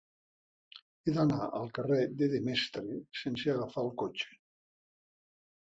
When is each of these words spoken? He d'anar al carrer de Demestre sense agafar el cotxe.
He 1.09 1.13
d'anar 1.17 1.49
al 1.59 1.69
carrer 1.79 1.99
de 2.21 2.29
Demestre 2.33 2.97
sense 3.21 3.55
agafar 3.55 3.85
el 3.89 3.93
cotxe. 4.05 4.35